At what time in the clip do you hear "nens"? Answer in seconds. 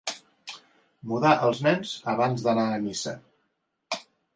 1.67-1.95